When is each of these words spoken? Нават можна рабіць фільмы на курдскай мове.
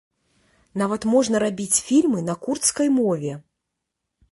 Нават 0.81 1.05
можна 1.15 1.41
рабіць 1.43 1.83
фільмы 1.89 2.25
на 2.31 2.35
курдскай 2.47 2.93
мове. 2.99 3.37